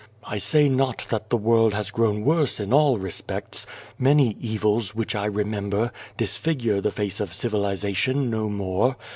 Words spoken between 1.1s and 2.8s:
that the world has grown worse in